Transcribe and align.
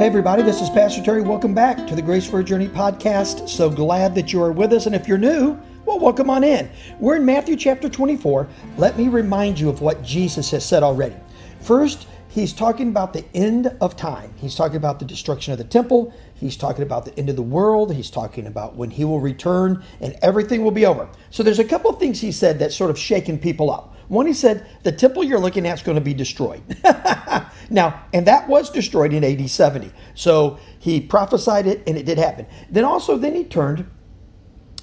Hey, 0.00 0.06
everybody, 0.06 0.42
this 0.42 0.62
is 0.62 0.70
Pastor 0.70 1.02
Terry. 1.02 1.20
Welcome 1.20 1.52
back 1.52 1.86
to 1.86 1.94
the 1.94 2.00
Grace 2.00 2.26
for 2.26 2.40
a 2.40 2.42
Journey 2.42 2.68
podcast. 2.68 3.50
So 3.50 3.68
glad 3.68 4.14
that 4.14 4.32
you 4.32 4.42
are 4.42 4.50
with 4.50 4.72
us. 4.72 4.86
And 4.86 4.94
if 4.94 5.06
you're 5.06 5.18
new, 5.18 5.58
well, 5.84 5.98
welcome 5.98 6.30
on 6.30 6.42
in. 6.42 6.70
We're 6.98 7.16
in 7.16 7.26
Matthew 7.26 7.54
chapter 7.54 7.86
24. 7.86 8.48
Let 8.78 8.96
me 8.96 9.08
remind 9.08 9.60
you 9.60 9.68
of 9.68 9.82
what 9.82 10.02
Jesus 10.02 10.50
has 10.52 10.64
said 10.64 10.82
already. 10.82 11.16
First, 11.60 12.08
he's 12.30 12.54
talking 12.54 12.88
about 12.88 13.12
the 13.12 13.26
end 13.34 13.76
of 13.82 13.94
time. 13.94 14.32
He's 14.38 14.54
talking 14.54 14.78
about 14.78 15.00
the 15.00 15.04
destruction 15.04 15.52
of 15.52 15.58
the 15.58 15.64
temple. 15.64 16.14
He's 16.32 16.56
talking 16.56 16.82
about 16.82 17.04
the 17.04 17.14
end 17.18 17.28
of 17.28 17.36
the 17.36 17.42
world. 17.42 17.92
He's 17.92 18.08
talking 18.08 18.46
about 18.46 18.76
when 18.76 18.88
he 18.88 19.04
will 19.04 19.20
return 19.20 19.84
and 20.00 20.16
everything 20.22 20.64
will 20.64 20.70
be 20.70 20.86
over. 20.86 21.10
So 21.28 21.42
there's 21.42 21.58
a 21.58 21.64
couple 21.64 21.90
of 21.90 21.98
things 21.98 22.22
he 22.22 22.32
said 22.32 22.58
that 22.60 22.72
sort 22.72 22.88
of 22.88 22.98
shaken 22.98 23.38
people 23.38 23.70
up. 23.70 23.94
One, 24.08 24.26
he 24.26 24.32
said, 24.32 24.66
the 24.82 24.92
temple 24.92 25.24
you're 25.24 25.38
looking 25.38 25.66
at 25.66 25.76
is 25.76 25.82
going 25.84 25.96
to 25.96 26.00
be 26.00 26.14
destroyed. 26.14 26.62
now, 27.70 28.04
and 28.12 28.26
that 28.26 28.48
was 28.48 28.68
destroyed 28.68 29.12
in 29.12 29.22
AD 29.22 29.48
70. 29.48 29.92
So 30.14 30.58
he 30.78 31.00
prophesied 31.00 31.66
it 31.66 31.82
and 31.86 31.96
it 31.96 32.04
did 32.04 32.18
happen. 32.18 32.46
Then 32.68 32.84
also, 32.84 33.16
then 33.16 33.34
he 33.34 33.44
turned 33.44 33.88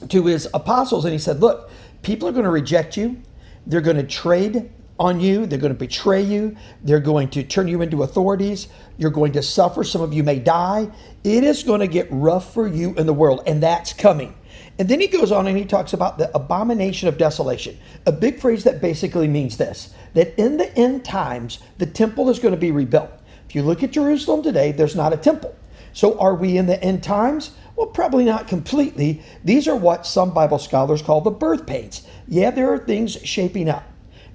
to 0.10 0.26
his 0.26 0.48
apostles 0.54 1.04
and 1.04 1.12
he 1.12 1.20
said, 1.20 1.42
Look, 1.42 1.70
people 2.02 2.28
are 2.30 2.32
going 2.32 2.46
to 2.46 2.50
reject 2.50 2.96
you. 2.96 3.22
They're 3.66 3.82
going 3.82 3.98
to 3.98 4.04
trade 4.04 4.72
on 5.00 5.20
you. 5.20 5.46
They're 5.46 5.60
going 5.60 5.74
to 5.74 5.78
betray 5.78 6.22
you. 6.22 6.56
They're 6.82 7.00
going 7.00 7.30
to 7.32 7.44
turn 7.44 7.68
you 7.68 7.82
into 7.82 8.04
authorities. 8.04 8.70
You're 8.98 9.12
going 9.12 9.34
to 9.34 9.44
suffer. 9.44 9.84
Some 9.84 10.02
of 10.02 10.14
you 10.14 10.24
may 10.24 10.40
die. 10.40 10.90
It 11.24 11.44
is 11.44 11.64
going 11.64 11.82
to 11.82 11.88
get 11.88 12.08
rough 12.10 12.54
for 12.54 12.68
you 12.68 12.94
in 12.96 13.06
the 13.06 13.14
world, 13.14 13.44
and 13.46 13.62
that's 13.62 13.94
coming. 13.94 14.36
And 14.80 14.90
then 14.90 15.00
he 15.00 15.08
goes 15.08 15.32
on 15.32 15.48
and 15.48 15.58
he 15.58 15.66
talks 15.66 15.94
about 15.94 16.18
the 16.18 16.34
abomination 16.36 17.08
of 17.08 17.18
desolation, 17.18 17.78
a 18.06 18.12
big 18.12 18.40
phrase 18.40 18.64
that 18.64 18.82
basically 18.82 19.28
means 19.28 19.58
this 19.58 19.94
that 20.14 20.38
in 20.40 20.58
the 20.58 20.76
end 20.78 21.06
times, 21.06 21.60
the 21.78 21.86
temple 21.86 22.30
is 22.30 22.40
going 22.40 22.54
to 22.54 22.60
be 22.60 22.72
rebuilt. 22.72 23.12
If 23.48 23.56
you 23.56 23.62
look 23.62 23.84
at 23.84 23.92
Jerusalem 23.92 24.44
today, 24.44 24.72
there's 24.72 24.96
not 24.96 25.14
a 25.14 25.18
temple. 25.18 25.56
So 25.94 26.20
are 26.20 26.36
we 26.36 26.58
in 26.58 26.68
the 26.68 26.82
end 26.84 27.04
times? 27.04 27.52
Well, 27.76 27.88
probably 27.88 28.26
not 28.26 28.48
completely. 28.48 29.22
These 29.44 29.68
are 29.68 29.76
what 29.76 30.06
some 30.06 30.34
Bible 30.34 30.60
scholars 30.60 31.02
call 31.02 31.22
the 31.22 31.32
birth 31.32 31.66
pains. 31.66 32.06
Yeah, 32.28 32.52
there 32.52 32.72
are 32.74 32.78
things 32.78 33.18
shaping 33.24 33.70
up. 33.70 33.84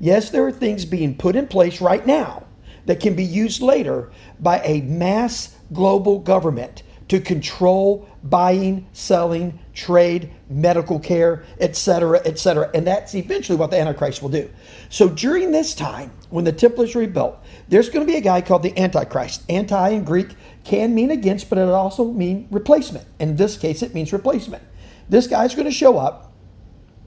Yes, 0.00 0.30
there 0.30 0.46
are 0.46 0.52
things 0.52 0.84
being 0.84 1.16
put 1.16 1.36
in 1.36 1.46
place 1.46 1.80
right 1.80 2.06
now 2.06 2.44
that 2.86 3.00
can 3.00 3.14
be 3.14 3.24
used 3.24 3.62
later 3.62 4.10
by 4.40 4.60
a 4.60 4.80
mass 4.82 5.56
global 5.72 6.18
government 6.18 6.82
to 7.12 7.20
control 7.20 8.08
buying, 8.24 8.86
selling, 8.94 9.58
trade, 9.74 10.32
medical 10.48 10.98
care, 10.98 11.44
etc., 11.60 12.22
etc. 12.24 12.70
And 12.72 12.86
that's 12.86 13.14
eventually 13.14 13.58
what 13.58 13.70
the 13.70 13.78
Antichrist 13.78 14.22
will 14.22 14.30
do. 14.30 14.48
So 14.88 15.10
during 15.10 15.52
this 15.52 15.74
time, 15.74 16.10
when 16.30 16.46
the 16.46 16.52
temple 16.52 16.84
is 16.84 16.94
rebuilt, 16.94 17.36
there's 17.68 17.90
going 17.90 18.06
to 18.06 18.10
be 18.10 18.16
a 18.16 18.22
guy 18.22 18.40
called 18.40 18.62
the 18.62 18.74
Antichrist. 18.78 19.42
Anti 19.50 19.90
in 19.90 20.04
Greek 20.04 20.28
can 20.64 20.94
mean 20.94 21.10
against, 21.10 21.50
but 21.50 21.58
it 21.58 21.68
also 21.68 22.10
mean 22.10 22.48
replacement. 22.50 23.06
In 23.20 23.36
this 23.36 23.58
case, 23.58 23.82
it 23.82 23.92
means 23.92 24.10
replacement. 24.14 24.62
This 25.10 25.26
guy's 25.26 25.54
going 25.54 25.68
to 25.68 25.70
show 25.70 25.98
up 25.98 26.32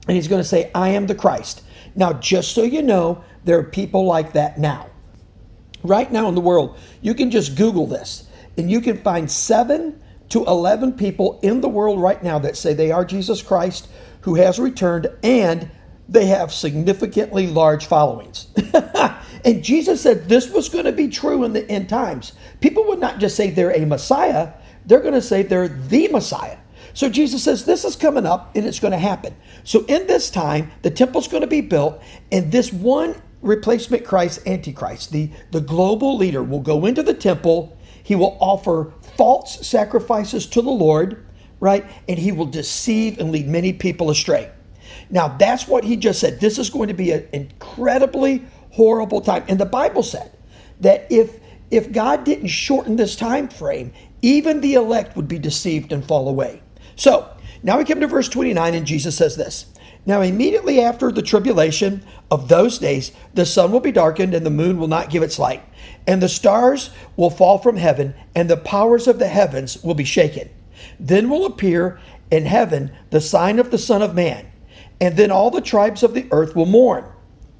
and 0.06 0.14
he's 0.14 0.28
going 0.28 0.40
to 0.40 0.48
say, 0.48 0.70
I 0.72 0.90
am 0.90 1.08
the 1.08 1.16
Christ. 1.16 1.64
Now, 1.96 2.12
just 2.12 2.52
so 2.52 2.62
you 2.62 2.80
know, 2.80 3.24
there 3.42 3.58
are 3.58 3.64
people 3.64 4.04
like 4.04 4.34
that 4.34 4.56
now. 4.56 4.88
Right 5.82 6.12
now 6.12 6.28
in 6.28 6.36
the 6.36 6.40
world, 6.40 6.78
you 7.02 7.12
can 7.12 7.32
just 7.32 7.56
Google 7.56 7.88
this 7.88 8.25
and 8.56 8.70
you 8.70 8.80
can 8.80 8.98
find 8.98 9.30
seven 9.30 10.00
to 10.30 10.44
11 10.44 10.94
people 10.94 11.38
in 11.42 11.60
the 11.60 11.68
world 11.68 12.00
right 12.00 12.22
now 12.22 12.38
that 12.38 12.56
say 12.56 12.74
they 12.74 12.90
are 12.90 13.04
Jesus 13.04 13.42
Christ 13.42 13.88
who 14.22 14.34
has 14.34 14.58
returned 14.58 15.08
and 15.22 15.70
they 16.08 16.26
have 16.26 16.52
significantly 16.52 17.46
large 17.46 17.86
followings. 17.86 18.48
and 19.44 19.62
Jesus 19.62 20.00
said 20.00 20.28
this 20.28 20.50
was 20.50 20.68
going 20.68 20.84
to 20.84 20.92
be 20.92 21.08
true 21.08 21.44
in 21.44 21.52
the 21.52 21.68
end 21.70 21.88
times. 21.88 22.32
People 22.60 22.86
would 22.88 23.00
not 23.00 23.18
just 23.18 23.36
say 23.36 23.50
they're 23.50 23.74
a 23.74 23.84
Messiah, 23.84 24.52
they're 24.84 25.00
going 25.00 25.14
to 25.14 25.22
say 25.22 25.42
they're 25.42 25.68
the 25.68 26.08
Messiah. 26.08 26.58
So 26.94 27.10
Jesus 27.10 27.44
says 27.44 27.64
this 27.64 27.84
is 27.84 27.94
coming 27.94 28.24
up 28.24 28.54
and 28.56 28.64
it's 28.64 28.80
going 28.80 28.92
to 28.92 28.98
happen. 28.98 29.36
So 29.64 29.84
in 29.86 30.06
this 30.06 30.30
time, 30.30 30.70
the 30.82 30.90
temple's 30.90 31.28
going 31.28 31.42
to 31.42 31.46
be 31.46 31.60
built, 31.60 32.00
and 32.32 32.50
this 32.50 32.72
one 32.72 33.20
replacement 33.42 34.04
Christ, 34.04 34.46
Antichrist, 34.46 35.12
the, 35.12 35.30
the 35.50 35.60
global 35.60 36.16
leader, 36.16 36.42
will 36.42 36.60
go 36.60 36.86
into 36.86 37.02
the 37.02 37.14
temple. 37.14 37.75
He 38.06 38.14
will 38.14 38.38
offer 38.40 38.92
false 39.16 39.66
sacrifices 39.66 40.46
to 40.46 40.62
the 40.62 40.70
Lord, 40.70 41.26
right? 41.58 41.84
And 42.08 42.20
he 42.20 42.30
will 42.30 42.46
deceive 42.46 43.18
and 43.18 43.32
lead 43.32 43.48
many 43.48 43.72
people 43.72 44.10
astray. 44.10 44.48
Now, 45.10 45.26
that's 45.26 45.66
what 45.66 45.82
he 45.82 45.96
just 45.96 46.20
said. 46.20 46.38
This 46.38 46.56
is 46.56 46.70
going 46.70 46.86
to 46.86 46.94
be 46.94 47.10
an 47.10 47.26
incredibly 47.32 48.46
horrible 48.70 49.22
time. 49.22 49.42
And 49.48 49.58
the 49.58 49.66
Bible 49.66 50.04
said 50.04 50.30
that 50.82 51.08
if 51.10 51.40
if 51.72 51.90
God 51.90 52.22
didn't 52.22 52.46
shorten 52.46 52.94
this 52.94 53.16
time 53.16 53.48
frame, 53.48 53.92
even 54.22 54.60
the 54.60 54.74
elect 54.74 55.16
would 55.16 55.26
be 55.26 55.40
deceived 55.40 55.90
and 55.92 56.06
fall 56.06 56.28
away. 56.28 56.62
So, 56.94 57.28
now 57.64 57.76
we 57.76 57.84
come 57.84 57.98
to 57.98 58.06
verse 58.06 58.28
29 58.28 58.72
and 58.72 58.86
Jesus 58.86 59.16
says 59.16 59.34
this. 59.34 59.66
Now, 60.06 60.20
immediately 60.20 60.80
after 60.80 61.10
the 61.10 61.20
tribulation 61.20 62.04
of 62.30 62.48
those 62.48 62.78
days, 62.78 63.10
the 63.34 63.44
sun 63.44 63.72
will 63.72 63.80
be 63.80 63.90
darkened 63.90 64.34
and 64.34 64.46
the 64.46 64.50
moon 64.50 64.78
will 64.78 64.86
not 64.86 65.10
give 65.10 65.24
its 65.24 65.38
light, 65.38 65.62
and 66.06 66.22
the 66.22 66.28
stars 66.28 66.90
will 67.16 67.28
fall 67.28 67.58
from 67.58 67.76
heaven, 67.76 68.14
and 68.34 68.48
the 68.48 68.56
powers 68.56 69.08
of 69.08 69.18
the 69.18 69.26
heavens 69.26 69.82
will 69.82 69.94
be 69.94 70.04
shaken. 70.04 70.48
Then 71.00 71.28
will 71.28 71.44
appear 71.44 71.98
in 72.30 72.46
heaven 72.46 72.92
the 73.10 73.20
sign 73.20 73.58
of 73.58 73.72
the 73.72 73.78
Son 73.78 74.00
of 74.00 74.14
Man, 74.14 74.46
and 75.00 75.16
then 75.16 75.32
all 75.32 75.50
the 75.50 75.60
tribes 75.60 76.04
of 76.04 76.14
the 76.14 76.28
earth 76.30 76.54
will 76.54 76.66
mourn, 76.66 77.04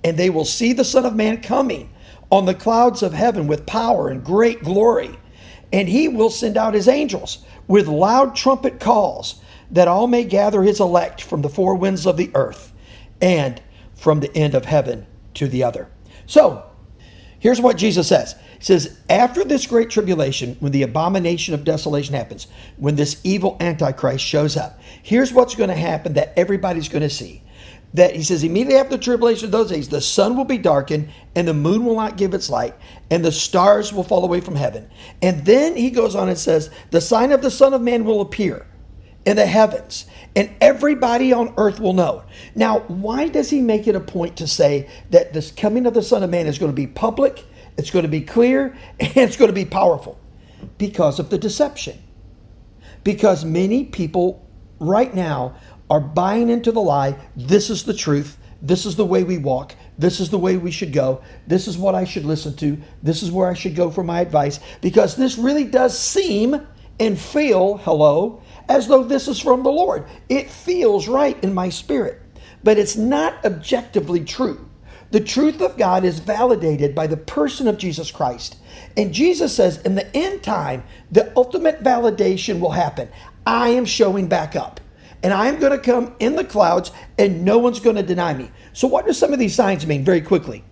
and 0.05 0.17
they 0.17 0.31
will 0.31 0.45
see 0.45 0.73
the 0.73 0.85
Son 0.85 1.05
of 1.05 1.17
Man 1.17 1.43
coming 1.43 1.91
on 2.31 2.47
the 2.47 2.55
clouds 2.55 3.03
of 3.03 3.13
heaven 3.13 3.49
with 3.49 3.67
power 3.67 4.09
and 4.09 4.25
great 4.25 4.63
glory. 4.63 5.19
And 5.73 5.89
he 5.89 6.07
will 6.07 6.31
send 6.31 6.57
out 6.57 6.75
his 6.75 6.87
angels 6.87 7.45
with 7.67 7.89
loud 7.89 8.37
trumpet 8.37 8.79
calls 8.79 9.41
that 9.71 9.89
all 9.89 10.07
may 10.07 10.25
gather 10.25 10.63
his 10.63 10.81
elect 10.81 11.23
from 11.23 11.43
the 11.43 11.49
four 11.49 11.75
winds 11.75 12.07
of 12.07 12.17
the 12.17 12.31
earth 12.35 12.73
and 13.21 13.61
from 13.95 14.21
the 14.21 14.35
end 14.37 14.55
of 14.55 14.65
heaven 14.65 15.07
to 15.35 15.49
the 15.49 15.65
other. 15.65 15.89
So, 16.27 16.65
here's 17.39 17.61
what 17.61 17.77
Jesus 17.77 18.09
says 18.09 18.35
He 18.59 18.65
says, 18.65 18.99
After 19.09 19.45
this 19.45 19.67
great 19.67 19.91
tribulation, 19.91 20.57
when 20.61 20.73
the 20.73 20.83
abomination 20.83 21.55
of 21.55 21.65
desolation 21.65 22.15
happens, 22.15 22.47
when 22.77 22.97
this 22.97 23.21
evil 23.25 23.57
Antichrist 23.61 24.25
shows 24.25 24.57
up, 24.57 24.81
here's 25.03 25.33
what's 25.33 25.55
going 25.55 25.71
to 25.71 25.77
happen 25.77 26.15
that 26.15 26.33
everybody's 26.37 26.89
going 26.89 27.03
to 27.03 27.11
see. 27.11 27.43
That 27.95 28.15
he 28.15 28.23
says, 28.23 28.45
immediately 28.45 28.79
after 28.79 28.97
the 28.97 29.03
tribulation 29.03 29.47
of 29.47 29.53
those 29.53 29.71
days, 29.71 29.89
the 29.89 30.03
sun 30.03 30.37
will 30.37 30.45
be 30.45 30.59
darkened, 30.59 31.09
and 31.35 31.49
the 31.49 31.55
moon 31.55 31.85
will 31.85 31.95
not 31.95 32.19
give 32.19 32.35
its 32.35 32.51
light, 32.51 32.75
and 33.11 33.25
the 33.25 33.33
stars 33.33 33.93
will 33.93 34.03
fall 34.03 34.25
away 34.25 34.41
from 34.41 34.57
heaven. 34.57 34.91
And 35.23 35.47
then 35.47 35.77
he 35.77 35.91
goes 35.91 36.15
on 36.15 36.29
and 36.29 36.37
says, 36.37 36.69
The 36.91 37.01
sign 37.01 37.33
of 37.33 37.41
the 37.41 37.51
Son 37.51 37.73
of 37.73 37.81
Man 37.81 38.05
will 38.05 38.21
appear 38.21 38.67
in 39.27 39.35
the 39.37 39.45
heavens, 39.45 40.07
and 40.37 40.51
everybody 40.61 41.33
on 41.33 41.53
earth 41.59 41.81
will 41.81 41.93
know. 41.93 42.23
Now, 42.55 42.79
why 42.87 43.29
does 43.29 43.51
he 43.51 43.61
make 43.61 43.89
it 43.89 43.97
a 43.97 44.01
point 44.01 44.37
to 44.37 44.47
say 44.47 44.89
that 45.11 45.33
this 45.33 45.51
coming 45.51 45.85
of 45.85 45.95
the 45.95 46.03
Son 46.03 46.23
of 46.23 46.31
Man 46.31 46.47
is 46.47 46.59
going 46.59 46.71
to 46.71 46.77
be 46.77 46.87
public, 46.87 47.45
it's 47.77 47.91
going 47.91 48.05
to 48.05 48.09
be 48.09 48.21
clear, 48.21 48.77
and 49.01 49.17
it's 49.17 49.37
going 49.37 49.49
to 49.49 49.55
be 49.55 49.65
powerful? 49.65 50.19
Because 50.79 51.19
of 51.19 51.29
the 51.29 51.39
deception. 51.39 52.01
Because 53.03 53.45
many 53.45 53.85
people 53.85 54.47
right 54.79 55.13
now 55.13 55.57
are 55.91 56.01
buying 56.01 56.49
into 56.49 56.73
the 56.73 56.81
lie 56.81 57.17
this 57.37 57.69
is 57.69 57.85
the 57.85 57.95
truth, 57.95 58.39
this 58.63 58.87
is 58.87 58.97
the 58.97 59.05
way 59.05 59.25
we 59.25 59.39
walk, 59.39 59.75
this 59.99 60.21
is 60.21 60.31
the 60.31 60.39
way 60.39 60.57
we 60.57 60.71
should 60.71 60.93
go, 60.93 61.21
this 61.47 61.67
is 61.67 61.77
what 61.77 61.95
I 61.95 62.05
should 62.05 62.25
listen 62.25 62.55
to, 62.57 62.79
this 63.03 63.23
is 63.23 63.31
where 63.31 63.49
I 63.49 63.55
should 63.55 63.75
go 63.75 63.91
for 63.91 64.05
my 64.05 64.21
advice, 64.21 64.61
because 64.81 65.17
this 65.17 65.37
really 65.37 65.65
does 65.65 65.99
seem 65.99 66.67
and 66.99 67.19
feel, 67.19 67.77
hello, 67.79 68.43
as 68.69 68.89
though 68.89 69.03
this 69.03 69.29
is 69.29 69.41
from 69.41 69.63
the 69.63 69.71
Lord. 69.71 70.07
It 70.29 70.51
feels 70.51 71.09
right 71.09 71.43
in 71.43 71.55
my 71.55 71.69
spirit, 71.69 72.21
but 72.65 72.79
it's 72.79 72.97
not 72.97 73.45
objectively 73.45 74.25
true. 74.25 74.69
The 75.11 75.21
truth 75.21 75.61
of 75.61 75.79
God 75.79 76.05
is 76.05 76.19
validated 76.19 76.95
by 76.95 77.07
the 77.07 77.17
person 77.17 77.69
of 77.69 77.79
Jesus 77.79 78.11
Christ. 78.11 78.57
And 78.97 79.15
Jesus 79.15 79.55
says, 79.55 79.81
in 79.83 79.95
the 79.95 80.17
end 80.17 80.43
time, 80.43 80.83
the 81.13 81.33
ultimate 81.37 81.83
validation 81.83 82.59
will 82.59 82.73
happen. 82.73 83.09
I 83.47 83.69
am 83.69 83.85
showing 83.85 84.27
back 84.27 84.57
up. 84.57 84.81
And 85.23 85.33
I 85.33 85.49
am 85.49 85.59
going 85.59 85.73
to 85.73 85.79
come 85.79 86.15
in 86.19 86.37
the 86.37 86.45
clouds, 86.45 86.93
and 87.19 87.45
no 87.45 87.59
one's 87.59 87.81
going 87.81 87.97
to 87.97 88.03
deny 88.03 88.35
me. 88.35 88.51
So, 88.73 88.87
what 88.87 89.07
do 89.07 89.13
some 89.13 89.33
of 89.33 89.39
these 89.39 89.55
signs 89.55 89.87
mean 89.87 90.05
very 90.05 90.21
quickly? 90.21 90.63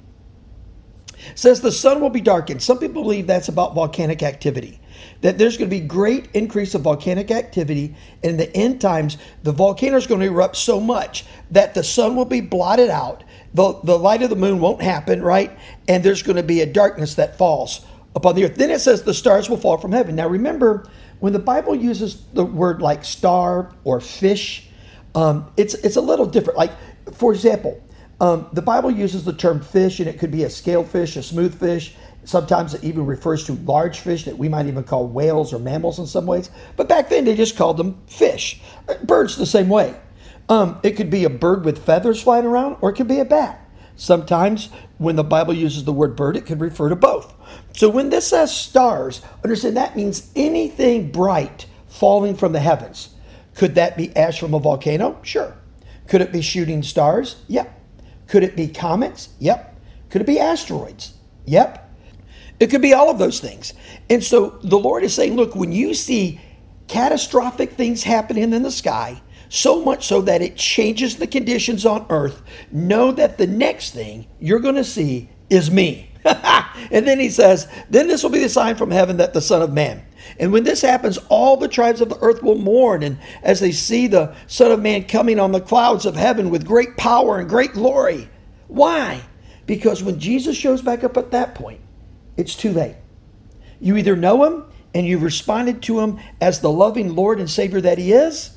Says 1.35 1.61
the 1.61 1.73
sun 1.73 2.01
will 2.01 2.11
be 2.11 2.21
darkened. 2.21 2.63
Some 2.63 2.79
people 2.79 3.03
believe 3.03 3.27
that's 3.27 3.49
about 3.49 3.75
volcanic 3.75 4.23
activity 4.23 4.81
that 5.21 5.39
there's 5.39 5.57
going 5.57 5.71
to 5.71 5.75
be 5.75 5.81
great 5.81 6.29
increase 6.35 6.75
of 6.75 6.83
volcanic 6.83 7.31
activity. 7.31 7.95
In 8.23 8.37
the 8.37 8.55
end 8.55 8.81
times, 8.81 9.17
the 9.43 9.53
volcano 9.53 9.97
is 9.97 10.07
going 10.07 10.21
to 10.21 10.27
erupt 10.27 10.57
so 10.57 10.79
much 10.79 11.25
that 11.51 11.75
the 11.75 11.83
sun 11.83 12.17
will 12.17 12.25
be 12.25 12.41
blotted 12.41 12.91
out. 12.91 13.25
The, 13.55 13.73
the 13.85 13.99
light 13.99 14.23
of 14.23 14.31
the 14.31 14.37
moon 14.37 14.61
won't 14.61 14.83
happen, 14.83 15.23
right? 15.23 15.57
And 15.89 16.05
there's 16.05 16.23
going 16.23 16.37
to 16.37 16.43
be 16.43 16.61
a 16.61 16.67
darkness 16.67 17.15
that 17.15 17.39
falls 17.39 17.85
upon 18.15 18.35
the 18.35 18.45
earth. 18.45 18.57
Then 18.57 18.71
it 18.71 18.81
says 18.81 19.03
the 19.03 19.15
stars 19.15 19.49
will 19.49 19.57
fall 19.57 19.79
from 19.79 19.93
heaven. 19.93 20.15
Now 20.17 20.29
remember, 20.29 20.89
when 21.21 21.33
the 21.33 21.39
Bible 21.39 21.75
uses 21.75 22.23
the 22.35 22.45
word 22.45 22.83
like 22.83 23.05
star 23.05 23.73
or 23.85 24.01
fish, 24.01 24.69
um, 25.15 25.51
it's 25.57 25.75
it's 25.75 25.97
a 25.97 26.01
little 26.01 26.27
different. 26.27 26.59
Like, 26.59 26.73
for 27.15 27.33
example, 27.33 27.81
um, 28.21 28.49
the 28.53 28.63
Bible 28.63 28.91
uses 28.91 29.25
the 29.25 29.33
term 29.33 29.61
fish, 29.61 30.01
and 30.01 30.09
it 30.09 30.19
could 30.19 30.31
be 30.31 30.45
a 30.45 30.51
scale 30.51 30.85
fish, 30.85 31.17
a 31.17 31.23
smooth 31.23 31.59
fish, 31.59 31.95
Sometimes 32.25 32.73
it 32.73 32.83
even 32.83 33.05
refers 33.05 33.45
to 33.45 33.53
large 33.53 34.01
fish 34.01 34.25
that 34.25 34.39
we 34.39 34.49
might 34.49 34.67
even 34.67 34.83
call 34.83 35.07
whales 35.07 35.53
or 35.53 35.59
mammals 35.59 35.99
in 35.99 36.07
some 36.07 36.27
ways. 36.27 36.51
But 36.77 36.89
back 36.89 37.11
then 37.11 37.25
they 37.25 37.37
just 37.37 37.57
called 37.57 37.77
them 37.77 38.01
fish. 38.07 38.61
Birds 39.03 39.37
the 39.37 39.47
same 39.47 39.69
way. 39.69 39.95
Um, 40.49 40.79
it 40.83 40.93
could 40.93 41.11
be 41.11 41.25
a 41.25 41.31
bird 41.31 41.65
with 41.65 41.85
feathers 41.85 42.23
flying 42.23 42.47
around, 42.47 42.79
or 42.81 42.91
it 42.91 42.95
could 42.95 43.09
be 43.09 43.21
a 43.21 43.25
bat. 43.25 43.61
Sometimes 43.97 44.71
when 44.99 45.17
the 45.17 45.25
Bible 45.25 45.55
uses 45.55 45.85
the 45.85 45.93
word 45.93 46.17
bird, 46.17 46.37
it 46.37 46.47
could 46.47 46.61
refer 46.61 46.89
to 46.89 46.97
both. 46.97 47.33
So 47.75 47.89
when 47.89 48.11
this 48.11 48.29
says 48.29 48.55
stars, 48.55 49.23
understand 49.43 49.77
that 49.77 49.97
means 49.97 50.31
anything 50.35 51.13
bright 51.13 51.67
falling 51.89 52.37
from 52.37 52.53
the 52.53 52.61
heavens. 52.61 53.11
Could 53.55 53.77
that 53.77 53.97
be 53.97 54.15
ash 54.17 54.41
from 54.41 54.55
a 54.55 54.59
volcano? 54.59 55.19
Sure. 55.23 55.57
Could 56.09 56.23
it 56.23 56.33
be 56.33 56.43
shooting 56.43 56.83
stars? 56.83 57.37
Yep. 57.49 57.84
Could 58.27 58.43
it 58.43 58.57
be 58.57 58.69
comets? 58.69 59.31
Yep. 59.39 59.77
Could 60.11 60.23
it 60.23 60.27
be 60.27 60.39
asteroids? 60.39 61.15
Yep. 61.47 61.81
It 62.61 62.71
could 62.71 62.83
be 62.83 62.95
all 62.95 63.11
of 63.11 63.19
those 63.19 63.41
things. 63.41 63.75
And 64.09 64.23
so 64.23 64.59
the 64.63 64.79
Lord 64.79 65.03
is 65.03 65.15
saying, 65.15 65.35
look, 65.35 65.55
when 65.55 65.73
you 65.73 65.95
see 65.95 66.41
catastrophic 66.87 67.73
things 67.73 68.03
happening 68.03 68.53
in 68.53 68.63
the 68.63 68.71
sky, 68.71 69.21
so 69.49 69.85
much 69.85 70.07
so 70.07 70.21
that 70.23 70.43
it 70.43 70.57
changes 70.57 71.17
the 71.17 71.27
conditions 71.27 71.85
on 71.85 72.07
earth, 72.11 72.43
know 72.71 73.13
that 73.13 73.39
the 73.39 73.47
next 73.47 73.91
thing 73.93 74.27
you're 74.41 74.61
going 74.61 74.75
to 74.75 74.85
see 74.85 75.29
is 75.51 75.71
me. 75.71 76.11
and 76.25 77.07
then 77.07 77.21
he 77.21 77.29
says, 77.29 77.69
Then 77.91 78.09
this 78.09 78.23
will 78.23 78.31
be 78.31 78.39
the 78.41 78.49
sign 78.49 78.77
from 78.77 78.91
heaven 78.91 79.19
that 79.19 79.35
the 79.35 79.41
Son 79.41 79.63
of 79.63 79.73
Man. 79.73 80.03
And 80.39 80.53
when 80.53 80.65
this 80.65 80.83
happens, 80.83 81.19
all 81.29 81.57
the 81.57 81.69
tribes 81.69 82.01
of 82.01 82.09
the 82.09 82.19
earth 82.21 82.43
will 82.43 82.57
mourn. 82.57 83.03
And 83.03 83.19
as 83.43 83.61
they 83.61 83.73
see 83.73 84.07
the 84.07 84.35
Son 84.47 84.73
of 84.73 84.81
Man 84.81 85.05
coming 85.05 85.39
on 85.39 85.53
the 85.53 85.61
clouds 85.61 86.07
of 86.07 86.17
heaven 86.17 86.51
with 86.51 86.67
great 86.67 86.97
power 86.97 87.39
and 87.39 87.49
great 87.49 87.73
glory. 87.73 88.29
Why? 88.69 89.21
Because 89.67 90.03
when 90.03 90.19
Jesus 90.19 90.57
shows 90.57 90.83
back 90.83 91.05
up 91.05 91.17
at 91.17 91.31
that 91.31 91.55
point, 91.55 91.81
it's 92.37 92.55
too 92.55 92.73
late. 92.73 92.97
You 93.81 93.97
either 93.97 94.17
know 94.17 94.45
him 94.45 94.65
and 94.95 95.07
you've 95.07 95.23
responded 95.23 95.83
to 95.83 96.01
him 96.01 96.21
as 96.41 96.61
the 96.61 96.71
loving 96.71 97.15
Lord 97.15 97.39
and 97.39 97.51
Savior 97.51 97.81
that 97.81 97.99
he 97.99 98.13
is, 98.13 98.57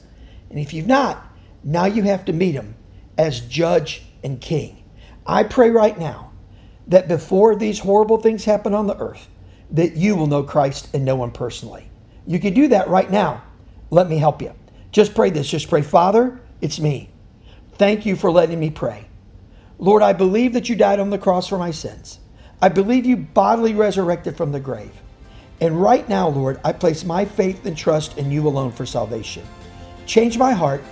and 0.50 0.60
if 0.60 0.74
you've 0.74 0.88
not, 0.88 1.28
now 1.63 1.86
you 1.86 2.04
have 2.04 2.25
to 2.25 2.34
meet 2.34 2.54
him 2.54 2.75
as 3.18 3.42
judge 3.42 4.04
and 4.24 4.40
king. 4.40 4.84
I 5.25 5.44
pray 5.44 5.72
right 5.72 5.98
now 5.98 6.31
that 6.88 7.08
before 7.08 7.56
these 7.56 7.80
horrible 7.80 8.20
things 8.20 8.46
happen 8.46 8.74
on 8.74 8.88
the 8.88 8.98
earth, 8.98 9.28
that 9.72 9.96
you 9.96 10.16
will 10.16 10.28
know 10.28 10.44
Christ 10.44 10.90
and 10.94 11.06
know 11.06 11.24
him 11.24 11.31
personally. 11.31 11.90
You 12.25 12.40
can 12.40 12.54
do 12.54 12.68
that 12.69 12.88
right 12.88 13.10
now. 13.10 13.44
Let 13.90 14.10
me 14.10 14.18
help 14.18 14.42
you. 14.42 14.54
Just 14.92 15.16
pray 15.16 15.30
this. 15.30 15.50
Just 15.50 15.69
pray, 15.69 15.81
Father, 15.81 16.40
it's 16.62 16.80
me. 16.80 17.10
Thank 17.74 18.06
you 18.06 18.16
for 18.16 18.31
letting 18.31 18.60
me 18.60 18.69
pray. 18.69 19.08
Lord, 19.80 20.02
I 20.02 20.14
believe 20.14 20.54
that 20.54 20.69
you 20.69 20.75
died 20.75 21.00
on 21.00 21.10
the 21.10 21.18
cross 21.18 21.48
for 21.48 21.58
my 21.58 21.72
sins. 21.72 22.19
I 22.62 22.69
believe 22.69 23.06
you 23.06 23.18
bodily 23.18 23.75
resurrected 23.75 24.36
from 24.36 24.52
the 24.52 24.60
grave. 24.60 24.92
And 25.62 25.80
right 25.80 26.08
now, 26.10 26.30
Lord, 26.30 26.60
I 26.63 26.72
place 26.72 27.04
my 27.04 27.25
faith 27.25 27.66
and 27.66 27.78
trust 27.78 28.18
in 28.18 28.31
you 28.31 28.48
alone 28.48 28.72
for 28.72 28.86
salvation. 28.86 29.44
Change 30.06 30.38
my 30.38 30.52
heart 30.52 30.84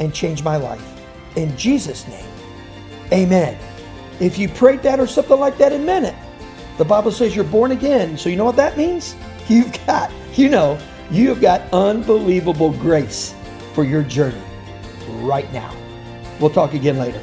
and 0.00 0.14
change 0.14 0.42
my 0.42 0.56
life. 0.56 0.84
In 1.36 1.56
Jesus' 1.56 2.06
name, 2.08 2.26
amen. 3.12 3.58
If 4.20 4.38
you 4.38 4.48
prayed 4.48 4.82
that 4.82 5.00
or 5.00 5.06
something 5.06 5.38
like 5.38 5.58
that 5.58 5.72
in 5.72 5.82
a 5.82 5.84
minute, 5.84 6.14
the 6.78 6.84
Bible 6.84 7.10
says 7.10 7.34
you're 7.34 7.44
born 7.44 7.72
again. 7.72 8.16
So 8.16 8.28
you 8.28 8.36
know 8.36 8.44
what 8.44 8.56
that 8.56 8.76
means? 8.76 9.14
You've 9.48 9.72
got, 9.86 10.10
you 10.34 10.48
know, 10.48 10.78
you've 11.10 11.40
got 11.40 11.60
unbelievable 11.72 12.70
grace 12.70 13.34
for 13.74 13.84
your 13.84 14.02
journey 14.02 14.40
right 15.08 15.52
now. 15.52 15.74
We'll 16.40 16.50
talk 16.50 16.74
again 16.74 16.96
later. 16.96 17.20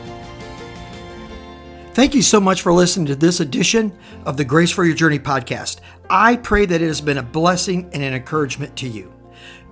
Thank 1.94 2.14
you 2.14 2.22
so 2.22 2.40
much 2.40 2.62
for 2.62 2.72
listening 2.72 3.08
to 3.08 3.16
this 3.16 3.40
edition 3.40 3.98
of 4.26 4.38
the 4.38 4.46
Grace 4.46 4.72
for 4.72 4.86
Your 4.86 4.96
Journey 4.96 5.20
podcast. 5.20 5.80
I 6.10 6.36
pray 6.38 6.66
that 6.66 6.82
it 6.82 6.88
has 6.88 7.02
been 7.02 7.18
a 7.18 7.24
blessing 7.24 7.90
and 7.94 8.04
an 8.04 8.14
encouragement 8.14 8.76
to 8.78 8.88
you. 8.88 9.12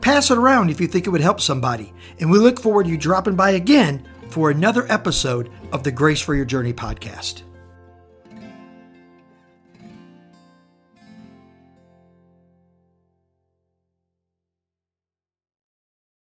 Pass 0.01 0.31
it 0.31 0.37
around 0.37 0.69
if 0.69 0.81
you 0.81 0.87
think 0.87 1.07
it 1.07 1.11
would 1.11 1.21
help 1.21 1.39
somebody, 1.39 1.93
and 2.19 2.29
we 2.29 2.37
look 2.37 2.59
forward 2.59 2.85
to 2.85 2.89
you 2.89 2.97
dropping 2.97 3.35
by 3.35 3.51
again 3.51 4.05
for 4.29 4.49
another 4.49 4.91
episode 4.91 5.51
of 5.71 5.83
the 5.83 5.91
Grace 5.91 6.21
for 6.21 6.35
Your 6.35 6.45
Journey 6.45 6.73
podcast. 6.73 7.43